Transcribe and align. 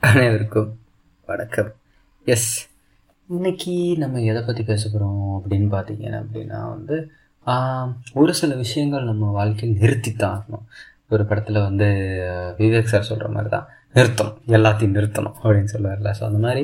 அனைவருக்கும் 0.00 0.78
வணக்கம். 1.26 1.72
எஸ் 2.24 2.68
இன்னைக்கு 3.28 3.96
நம்ம 3.98 4.20
எதை 4.20 4.42
பற்றி 4.42 4.62
பேச 4.62 4.88
போகிறோம் 4.88 5.42
அப்படின்னு 5.42 5.74
பார்த்தீங்கன்னா 5.74 6.24
அப்படின்னா 6.24 6.68
வந்து 6.68 7.10
ஒரு 8.14 8.34
சில 8.34 8.54
விஷயங்கள் 8.54 9.04
நம்ம 9.04 9.30
வாழ்க்கையில் 9.30 9.80
நிறுத்தித்தான் 9.80 10.34
ஆகணும். 10.36 10.66
ஒரு 11.14 11.24
படத்தில் 11.28 11.66
வந்து 11.68 11.86
விவேக் 12.62 12.90
சார் 12.94 13.06
சொல்கிற 13.10 13.28
மாதிரி 13.36 13.50
தான் 13.56 13.68
நிறுத்தணும். 13.98 14.34
எல்லாத்தையும் 14.56 14.92
நிறுத்தணும் 14.96 15.36
அப்படின்னு 15.42 15.70
சொல்லுவார்ல. 15.72 16.10
ஸோ 16.18 16.22
அந்த 16.26 16.38
மாதிரி 16.44 16.62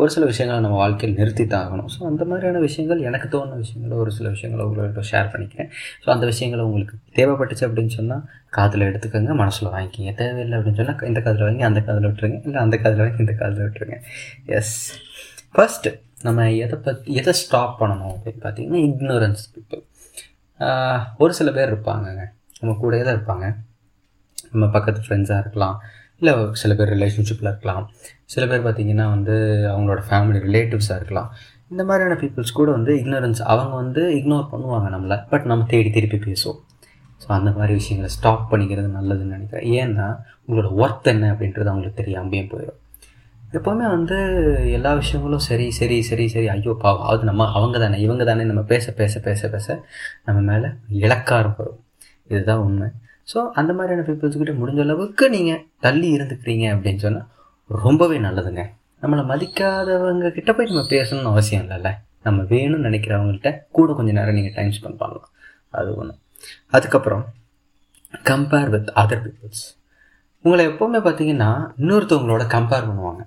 ஒரு 0.00 0.08
சில 0.14 0.24
விஷயங்களை 0.30 0.58
நம்ம 0.64 0.76
வாழ்க்கையில் 0.82 1.16
நிறுத்தி 1.20 1.44
தான் 1.52 1.62
ஆகணும். 1.64 1.88
ஸோ 1.94 2.00
அந்த 2.10 2.22
மாதிரியான 2.30 2.60
விஷயங்கள் 2.66 3.00
எனக்கு 3.08 3.28
தோணுன 3.34 3.58
விஷயங்களை 3.62 3.96
ஒரு 4.02 4.10
சில 4.18 4.26
விஷயங்களை 4.34 4.64
உங்கள்கிட்ட 4.68 5.04
ஷேர் 5.10 5.30
பண்ணிக்கிறேன். 5.32 5.70
ஸோ 6.04 6.08
அந்த 6.14 6.26
விஷயங்களை 6.32 6.64
உங்களுக்கு 6.68 6.96
தேவைப்பட்டுச்சு 7.18 7.66
அப்படின்னு 7.68 7.94
சொன்னால் 7.98 8.22
காதில் 8.58 8.86
எடுத்துக்கோங்க 8.90 9.34
மனசில் 9.42 9.72
வாங்கிக்கிங்க. 9.74 10.12
தேவையில்லை 10.22 10.56
அப்படின்னு 10.58 10.80
சொன்னால் 10.82 11.08
இந்த 11.12 11.22
காதில் 11.26 11.46
வாங்கி 11.48 11.66
அந்த 11.70 11.82
காதில் 11.88 12.08
விட்டுருங்க. 12.10 12.40
இல்லை 12.48 12.60
அந்த 12.66 12.78
காதில் 12.84 13.04
வாங்கி 13.04 13.24
இந்த 13.26 13.36
காதில் 13.42 13.64
விட்டுருங்க. 13.66 13.98
எஸ் 14.58 14.76
ஃபஸ்ட்டு 15.56 15.90
நம்ம 16.26 16.46
எதை 16.64 16.76
பற்றி 16.86 17.14
எதை 17.20 17.32
ஸ்டாப் 17.42 17.78
பண்ணணும் 17.80 18.14
அப்படின்னு 18.14 18.42
பார்த்தீங்கன்னா 18.44 18.80
இக்னோரன்ஸ் 18.88 19.44
பீப்புள் 19.54 19.82
ஒரு 21.24 21.32
சில 21.38 21.50
பேர் 21.56 21.72
இருப்பாங்கங்க. 21.72 22.22
நம்ம 22.60 22.72
கூடயே 22.82 23.02
தான் 23.06 23.16
இருப்பாங்க. 23.18 23.48
நம்ம 24.52 24.66
பக்கத்து 24.68 25.02
ஃப்ரெண்ட்ஸாக 25.06 25.42
இருக்கலாம் 25.44 25.76
இல்லை 26.20 26.32
சில 26.52 26.74
பேர் 26.74 26.92
ரிலேஷன்ஷிப்பில் 26.94 27.50
இருக்கலாம். 27.52 27.84
சில 28.24 28.46
பேர் 28.46 28.64
பார்த்திங்கன்னா 28.66 29.06
வந்து 29.14 29.34
அவங்களோட 29.72 30.00
ஃபேமிலி 30.08 30.38
ரிலேட்டிவ்ஸாக 30.46 30.98
இருக்கலாம். 31.00 31.28
இந்த 31.70 31.82
மாதிரியான 31.84 32.16
பீப்புள்ஸ் 32.20 32.58
கூட 32.58 32.68
வந்து 32.70 32.92
இக்னோரன்ஸ் 32.94 33.40
அவங்க 33.52 33.74
வந்து 33.74 34.02
இக்னோர் 34.18 34.50
பண்ணுவாங்க 34.52 34.88
நம்மளை 34.94 35.16
பட் 35.30 35.44
நம்ம 35.44 35.64
தேடி 35.68 35.90
திருப்பி 35.90 36.18
பேசுவோம். 36.18 36.60
ஸோ 37.22 37.28
அந்த 37.28 37.50
மாதிரி 37.50 37.72
விஷயங்களை 37.72 38.10
ஸ்டாப் 38.16 38.44
பண்ணிக்கிறது 38.50 38.88
நல்லதுன்னு 38.98 39.34
நினைக்கிறேன். 39.36 39.66
ஏன்னா 39.78 40.06
உங்களோட 40.46 40.68
ஒர்த் 40.82 41.10
என்ன 41.12 41.32
அப்படின்றது 41.32 41.70
அவங்களுக்கு 41.72 42.00
தெரியாமையே 42.02 42.44
போயிடும் 42.52 42.78
எப்போவுமே 43.56 43.86
வந்து 43.96 44.16
எல்லா 44.76 44.90
விஷயங்களும் 44.94 45.44
சரி 45.48 45.66
சரி 45.70 46.02
சரி 46.02 46.24
சரி 46.28 46.48
ஐயோ 46.48 46.72
பாவம். 46.82 47.06
அது 47.10 47.24
நம்ம 47.24 47.46
அவங்க 47.52 47.76
தானே 47.78 47.98
இவங்க 48.00 48.24
தானே 48.24 48.42
நம்ம 48.42 48.62
பேச 48.62 48.92
பேச 48.92 49.20
பேச 49.20 49.48
பேச 49.48 49.76
நம்ம 50.24 50.40
மேலே 50.52 50.68
இலக்காரம் 51.02 51.56
வரும். 51.56 51.80
இதுதான் 52.28 52.64
உண்மை. 52.66 52.88
ஸோ 53.32 53.38
அந்த 53.52 53.72
மாதிரியான 53.72 54.04
பீப்புள்ஸ்கிட்ட 54.06 54.54
முடிஞ்ச 54.60 54.80
அளவுக்கு 54.80 55.30
நீங்கள் 55.30 55.62
தள்ளி 55.80 56.18
இருந்துக்கிறீங்க 56.18 56.66
அப்படின்னு 56.74 56.96
சொன்னால் 56.96 57.28
ரொம்பவே 57.68 58.18
நல்லதுங்க. 58.18 58.62
நம்மளை 59.02 59.22
மதிக்காதவங்க 59.24 60.30
கிட்ட 60.32 60.52
போய் 60.52 60.66
நம்ம 60.66 60.84
பேசணும்னு 60.88 61.32
அவசியம் 61.32 61.64
இல்லைல்ல. 61.64 61.90
நம்ம 62.22 62.42
வேணும்னு 62.42 62.86
நினைக்கிறவங்கள்ட்ட 62.88 63.50
கூட 63.70 63.94
கொஞ்சம் 63.94 64.14
நேரம் 64.14 64.34
நீங்கள் 64.34 64.54
டைம் 64.54 64.72
ஸ்பெண்ட் 64.76 65.00
பண்ணலாம். 65.02 65.30
அது 65.70 65.96
ஒன்று 65.96 66.14
அதுக்கப்புறம் 66.70 67.24
கம்பேர் 68.30 68.70
வித் 68.74 68.90
அதர் 69.02 69.22
பீப்புள்ஸ் 69.24 69.64
உங்களை 70.44 70.66
எப்போவுமே 70.66 70.98
பார்த்தீங்கன்னா 71.06 71.50
இன்னொருத்தவங்களோட 71.78 72.44
கம்பேர் 72.56 72.88
பண்ணுவாங்க. 72.88 73.22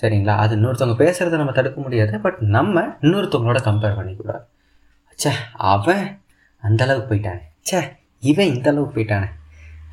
சரிங்களா? 0.00 0.34
அது 0.36 0.56
இன்னொருத்தவங்க 0.56 0.96
பேசுகிறத 1.04 1.36
நம்ம 1.36 1.52
தடுக்க 1.52 1.80
முடியாது. 1.80 2.20
பட் 2.20 2.38
நம்ம 2.56 2.82
இன்னொருத்தவங்களோட 3.00 3.60
கம்பேர் 3.70 3.98
பண்ணிக்கூடாது. 3.98 4.44
ச்சே 5.18 5.32
அவன் 5.54 6.04
அந்தளவுக்கு 6.62 7.10
போயிட்டானே. 7.10 7.44
ச்சே 7.68 7.80
இவன் 8.30 8.52
இந்த 8.54 8.66
அளவுக்கு 8.72 8.94
போயிட்டானே. 8.96 9.28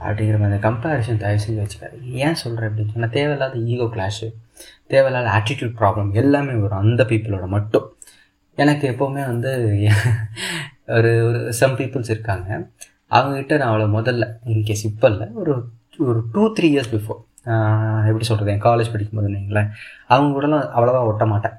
அப்படிங்கிற 0.04 0.38
மாதிரி 0.42 0.50
அந்த 0.50 0.62
கம்பேரிசன் 0.68 1.22
தயவு 1.24 1.42
செஞ்சு 1.44 1.62
வச்சுக்காரு 1.64 1.98
ஏன் 2.26 2.40
சொல்கிறேன் 2.42 2.70
அப்படின்னு 2.70 2.94
சொன்னால் 2.94 3.16
தேவையில்லாத 3.18 3.58
ஈகோ 3.72 3.88
கிளாஷு 3.96 4.28
தேவையில்லாத 4.94 5.28
ஆட்டிடியூட் 5.38 5.74
ப்ராப்ளம் 5.82 6.10
எல்லாமே 6.22 6.54
வரும். 6.64 6.82
அந்த 6.86 7.02
பீப்புளோட 7.12 7.46
மட்டும். 7.56 7.88
எனக்கு 8.58 8.86
எப்போவுமே 8.92 9.24
வந்து 9.32 9.52
ஒரு 10.98 11.12
ஒரு 11.28 11.42
சம் 11.59 11.76
பீப்புள்ஸ் 11.80 12.14
இருக்காங்க. 12.16 12.50
அவங்ககிட்ட 13.18 13.54
நான் 13.62 13.72
அவ்வளோ 13.72 13.88
முதல்ல 13.98 14.26
இன்கேஸ் 14.54 14.84
இப்போ 14.90 15.08
இல்லை 15.14 15.28
ஒரு 15.42 15.54
ஒரு 16.09 16.20
டூ 16.34 16.44
த்ரீ 16.58 16.68
இயர்ஸ் 16.74 16.94
பிஃபோர் 16.96 17.22
எப்படி 18.09 18.26
சொல்கிறது 18.30 18.52
என் 18.54 18.66
காலேஜ் 18.68 18.92
படிக்கும்போது 18.94 19.30
நீங்களேன் 19.36 19.70
அவங்க 20.14 20.30
கூடலாம் 20.36 20.66
அவ்வளோவா 20.78 21.02
ஒட்ட 21.12 21.26
மாட்டேன். 21.32 21.56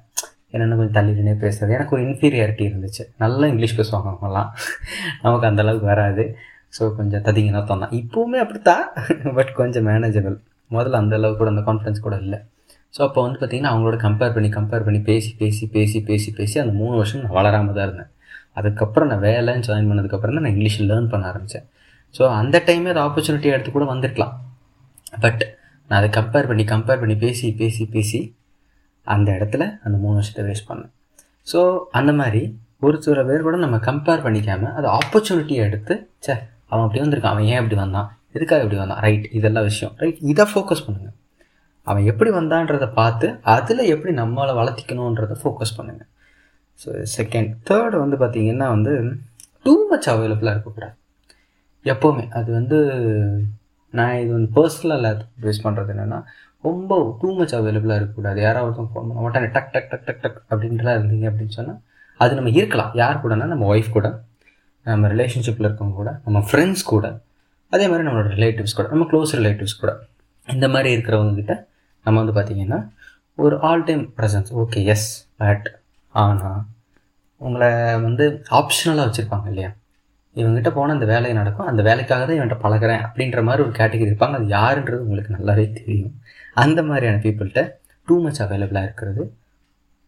என்னென்ன 0.54 0.76
கொஞ்சம் 0.78 0.96
தள்ளிட்டுனே 0.98 1.34
பேசுறது. 1.44 1.74
எனக்கு 1.76 1.94
ஒரு 1.96 2.02
இன்ஃபீரியாரிட்டி 2.08 2.64
இருந்துச்சு. 2.70 3.02
நல்லா 3.22 3.44
இங்கிலீஷ் 3.52 3.78
பேசுவாங்க 3.78 4.08
அவங்கலாம். 4.12 4.50
நமக்கு 5.22 5.46
அந்தளவுக்கு 5.50 5.88
வராது. 5.92 6.24
ஸோ 6.76 6.82
கொஞ்சம் 6.98 7.22
ததிங்கன்னா 7.28 7.60
தான் 7.70 7.94
இப்போவுமே 8.00 8.38
அப்படித்தான். 8.44 8.84
பட் 9.38 9.52
கொஞ்சம் 9.60 9.86
மேனேஜபிள் 9.90 10.36
முதல்ல 10.70 11.00
அந்த 11.02 11.14
அளவுக்கு 11.18 11.40
கூட 11.42 11.50
அந்த 11.54 11.64
கான்ஃபிடன்ஸ் 11.68 12.04
கூட 12.06 12.16
இல்லை. 12.24 12.38
ஸோ 12.94 13.00
அப்போ 13.06 13.20
வந்து 13.24 13.38
பார்த்திங்கன்னா 13.40 13.72
அவங்களோட 13.74 13.96
கம்பேர் 14.06 14.34
பண்ணி 14.36 14.48
கம்பேர் 14.58 14.84
பண்ணி 14.86 15.00
பேசி 15.10 15.30
பேசி 15.42 15.64
பேசி 15.74 15.98
பேசி 16.08 16.30
பேசி 16.38 16.56
அந்த 16.62 16.74
மூணு 16.80 16.94
வருஷம் 17.00 17.22
நான் 17.24 17.36
வளராமல் 17.38 17.76
தான் 17.76 17.86
இருந்தேன். 17.88 18.10
அதுக்கப்புறம் 18.60 19.08
நான் 19.10 19.22
வேலைன்னு 19.28 19.66
ஜாயின் 19.68 19.88
பண்ணதுக்கப்புறம் 19.90 20.36
தான் 20.36 20.44
நான் 20.46 20.54
இங்கிலீஷ் 20.54 20.78
லேர்ன் 20.90 21.10
பண்ண 21.12 21.26
ஆரம்பித்தேன் 21.32 21.66
ஸோ 22.14 22.22
அந்த 22.40 22.56
டைமே 22.68 22.90
அது 22.92 23.00
ஆப்பர்ச்சுனிட்டி 23.06 23.48
எடுத்து 23.54 23.70
கூட 23.76 23.84
வந்திருக்கலாம். 23.92 24.34
பட் 25.24 25.42
நான் 25.90 25.98
அதை 26.00 26.10
கம்பேர் 26.18 26.48
பண்ணி 26.50 26.64
கம்பேர் 26.72 27.00
பண்ணி 27.02 27.16
பேசி 27.24 27.46
பேசி 27.60 27.84
பேசி 27.94 28.20
அந்த 29.06 29.28
இடத்துல 29.38 29.62
அந்த 29.84 29.96
மூணு 30.02 30.16
வருஷத்தை 30.18 30.44
வேஸ்ட் 30.48 30.68
பண்ணேன். 30.70 30.92
ஸோ 31.52 31.60
அந்த 31.98 32.10
மாதிரி 32.20 32.42
ஒரு 32.86 32.96
சில 33.04 33.22
பேர் 33.28 33.46
கூட 33.46 33.56
நம்ம 33.64 33.76
கம்பேர் 33.88 34.24
பண்ணிக்காமல் 34.26 34.74
அது 34.78 34.86
ஆப்பர்ச்சுனிட்டியை 34.98 35.62
எடுத்து 35.68 35.94
சே 36.26 36.34
அவன் 36.72 36.84
அப்படி 36.86 37.02
வந்திருக்கான். 37.04 37.34
அவன் 37.34 37.48
ஏன் 37.52 37.60
இப்படி 37.62 37.78
வந்தான்? 37.80 38.08
எதுக்காக 38.36 38.62
இப்படி 38.64 38.80
வந்தான்? 38.82 39.02
ரைட் 39.06 39.26
இதெல்லாம் 39.38 39.66
விஷயம். 39.70 39.94
ரைட் 40.02 40.20
இதை 40.32 40.44
ஃபோக்கஸ் 40.52 40.84
பண்ணுங்கள் 40.86 41.16
அவன் 41.86 42.04
எப்படி 42.10 42.30
வந்தான்றதை 42.30 42.88
பார்த்து 42.92 43.26
அதில் 43.54 43.90
எப்படி 43.94 44.12
நம்மளை 44.20 44.52
வளர்த்திக்கணுன்றதை 44.60 45.36
ஃபோக்கஸ் 45.42 45.76
பண்ணுங்கள் 45.78 46.08
ஸோ 46.82 46.90
செகண்ட் 47.16 47.50
தேர்டு 47.70 47.96
வந்து 48.04 48.16
பார்த்திங்கன்னா 48.22 48.68
வந்து 48.74 48.92
டூ 49.64 49.74
மச் 49.90 50.08
அவைலபிளாக 50.12 50.54
இருக்கக்கூடாது. 50.54 50.94
எப்போவுமே. 51.84 52.24
அது 52.38 52.50
வந்து 52.58 52.78
நான் 53.98 54.16
இது 54.22 54.32
வந்து 54.32 54.50
பர்சனலாக 54.56 55.16
பேஸ் 55.42 55.64
பண்ணுறது 55.64 55.90
என்னென்னா 55.94 56.18
ரொம்ப 56.68 56.98
டூ 57.20 57.28
மச் 57.38 57.54
அவைலபிளாக 57.58 57.98
இருக்கக்கூடாது. 58.00 58.38
யாராவது 58.40 58.68
ஒருத்தவங்க 58.68 58.92
ஃபோன் 58.94 59.08
பண்ண 59.08 59.22
மாட்டாங்க 59.24 59.48
டக் 59.56 59.72
டக் 59.74 59.88
டக் 59.92 60.06
டக் 60.08 60.22
டக் 60.24 60.38
அப்படின்ட்டுலாம் 60.50 60.98
இருந்தீங்க 60.98 61.26
அப்படின்னு 61.30 61.56
சொன்னால் 61.58 61.80
அது 62.20 62.32
நம்ம 62.38 62.50
இருக்கலாம். 62.60 62.92
யார் 63.02 63.20
கூடனா 63.22 63.48
நம்ம 63.54 63.68
ஒய்ஃப் 63.74 63.96
கூட. 63.96 64.08
நம்ம 64.86 65.08
ரிலேஷன்ஷிப்பில் 65.08 65.68
இருக்கவங்க 65.68 65.94
கூட 65.94 66.20
நம்ம 66.24 66.38
ஃப்ரெண்ட்ஸ் 66.50 66.84
கூட 66.84 67.06
அதே 67.72 67.88
மாதிரி 67.88 68.08
நம்மளோட 68.08 68.30
ரிலேட்டிவ்ஸ் 68.36 68.76
கூட 68.76 68.88
நம்ம 68.88 69.04
க்ளோஸ் 69.12 69.32
ரிலேட்டிவ்ஸ் 69.38 69.80
கூட 69.80 69.92
இந்த 70.48 70.68
மாதிரி 70.68 70.96
இருக்கிறவங்கக்கிட்ட 70.96 71.54
நம்ம 72.04 72.22
வந்து 72.22 72.34
பார்த்திங்கன்னா 72.40 72.88
ஒரு 73.34 73.60
all 73.60 73.84
time 73.84 74.14
presence 74.16 74.50
okay 74.54 74.84
yes 74.84 75.28
but 75.36 75.68
ஆனால் 76.14 76.60
உங்களை 77.40 77.68
வந்து 78.00 78.44
ஆப்ஷனலாக 78.50 79.06
வச்சுருப்பாங்க 79.08 79.46
இல்லையா? 79.46 79.70
இவங்ககிட்ட 80.36 80.70
போனால் 80.70 80.94
அந்த 80.94 81.06
வேலை 81.06 81.32
நடக்கும் 81.32 81.66
அந்த 81.66 81.82
வேலைக்காக 81.82 82.26
தான் 82.26 82.36
இவன்கிட்ட 82.36 82.58
பழகுறேன் 82.66 83.02
அப்படின்ற 83.06 83.42
மாதிரி 83.42 83.62
ஒரு 83.68 83.72
கேட்டகரி 83.78 84.08
இருப்பாங்க. 84.10 84.36
அது 84.38 84.46
யாருன்றது 84.58 85.04
உங்களுக்கு 85.06 85.36
நல்லாவே 85.36 85.72
தெரியும். 85.72 86.14
அந்த 86.54 86.82
மாதிரியான 86.82 87.16
பீப்புள்கிட்ட 87.16 87.62
டூ 88.08 88.22
மச் 88.22 88.42
அவைலபிளாக 88.42 88.82
இருக்கிறது 88.82 89.24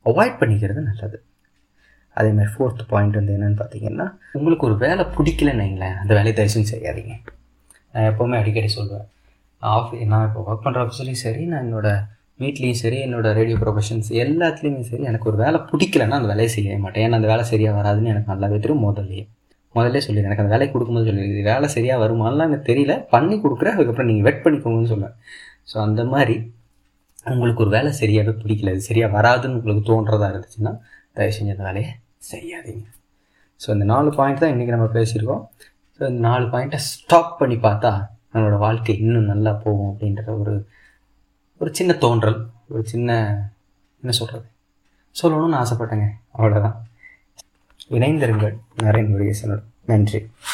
அவாய்ட் 0.07 0.41
பண்ணிக்கிறது 0.41 0.81
நல்லது. 0.83 1.19
அதே 2.19 2.31
மாதிரி 2.37 2.51
ஃபோர்த் 2.55 2.83
பாயிண்ட் 2.93 3.19
வந்து 3.19 3.35
என்னென்னு 3.37 3.59
பார்த்தீங்கன்னா 3.61 4.07
உங்களுக்கு 4.39 4.67
ஒரு 4.69 4.77
வேலை 4.85 5.05
பிடிக்கலன்னு 5.17 5.65
வைங்களேன் 5.65 5.97
அந்த 6.03 6.13
வேலையை 6.19 6.35
தயவுசெய்து 6.39 6.73
செய்யாதீங்க. 6.75 7.15
நான் 7.95 8.09
எப்போவுமே 8.11 8.37
அடிக்கடி 8.43 8.71
சொல்லுவேன் 8.79 9.07
ஆஃபீஸ் 9.63 10.11
நான் 10.13 10.27
இப்போ 10.29 10.41
ஒர்க் 10.49 10.65
பண்ணுற 10.65 10.81
ஆஃபீஸ்லேயும் 10.85 11.23
சரி 11.27 11.43
நான் 11.53 11.65
என்னோட 11.67 11.89
வீட்லேயும் 12.43 12.81
சரி 12.83 12.99
என்னோட 13.07 13.29
ரேடியோ 13.39 13.57
ப்ரொஃபஷன்ஸ் 13.63 14.09
எல்லாத்துலேயுமே 14.23 14.83
சரி 14.91 15.05
எனக்கு 15.11 15.29
ஒரு 15.31 15.39
வேலை 15.43 15.59
பிடிக்கலன்னா 15.71 16.17
அந்த 16.21 16.31
வேலையை 16.33 16.51
செய்ய 16.55 16.79
மாட்டேன். 16.85 17.05
ஏன்னா 17.07 17.19
அந்த 17.21 17.29
வேலை 17.33 17.45
சரியாக 17.53 17.75
வராதுன்னு 17.81 18.13
எனக்கு 18.13 18.33
நல்லாவே 18.33 18.59
தெரியும் 18.65 18.85
முதல்லையே. 18.87 19.25
முதல்ல 19.75 20.01
சொல்லிடுறேன். 20.07 20.29
எனக்கு 20.31 20.45
அந்த 20.45 20.55
வேலை 20.55 20.67
கொடுக்கும்போது 20.73 21.09
சொல்லிடுது 21.11 21.45
வேலை 21.53 21.69
சரியாக 21.77 21.99
வருமானலாம் 22.05 22.49
எனக்கு 22.51 22.69
தெரியல. 22.73 22.95
பண்ணி 23.15 23.37
கொடுக்குறேன். 23.45 23.77
அதுக்கப்புறம் 23.77 24.11
நீங்கள் 24.11 24.27
வெட் 24.29 24.43
பண்ணிக்கோங்கன்னு 24.45 24.93
சொல்லுவேன். 24.93 25.15
ஸோ 25.71 25.77
அந்த 25.87 26.03
மாதிரி 26.15 26.37
உங்களுக்கு 27.35 27.63
ஒரு 27.65 27.73
வேலை 27.77 27.91
சரியாகவே 28.03 28.35
பிடிக்கல. 28.43 28.73
அது 28.75 28.89
சரியாக 28.91 29.15
வராதுன்னு 29.19 29.59
உங்களுக்கு 29.61 29.85
தோன்றதா 29.91 30.29
இருந்துச்சுன்னா 30.33 30.73
தயவு 31.19 31.35
செஞ்ச 31.37 31.51
அந்த 31.57 31.67
வேலையை 31.71 31.91
செய்யாதீங்க. 32.31 32.85
ஸோ 33.61 33.69
இந்த 33.77 33.87
நாலு 33.93 34.09
பாயிண்ட் 34.19 34.43
தான் 34.43 34.53
இன்றைக்கி 34.55 34.73
நம்ம 34.75 34.89
பேசியிருக்கோம். 34.99 35.43
ஸோ 35.97 36.03
இந்த 36.11 36.21
நாலு 36.29 36.47
பாயிண்ட்டை 36.53 36.81
ஸ்டாப் 36.91 37.33
பண்ணி 37.41 37.57
பார்த்தா 37.67 37.93
நம்மளோட 38.33 38.57
வாழ்க்கை 38.65 38.95
இன்னும் 39.03 39.31
நல்லா 39.33 39.53
போகும் 39.65 39.91
அப்படின்ற 39.91 40.25
ஒரு 40.41 40.55
ஒரு 41.61 41.71
சின்ன 41.79 41.93
தோன்றல் 42.05 42.39
ஒரு 42.73 42.83
சின்ன 42.93 43.11
என்ன 44.03 44.15
சொல்கிறது 44.21 44.47
சொல்லணும்னு 45.17 45.61
ஆசைப்பட்டேங்க. 45.63 46.07
அவ்வளோதான் 46.37 46.79
இணைந்திருங்கள். 47.97 48.55
நரேன் 48.85 49.11
முருகேசனோட 49.13 49.61
நன்றி. 49.91 50.21